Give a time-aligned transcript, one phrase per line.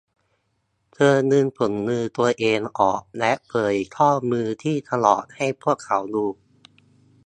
[0.93, 6.25] เธอดึงถุงมือตัวเองออกและเผยข้อมือที่ถลอกให้พวกเขาดู